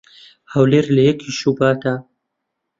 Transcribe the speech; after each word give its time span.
"هەولێر 0.53 0.85
لە 0.95 1.01
یەکی 1.09 1.31
شوباتا" 1.39 1.95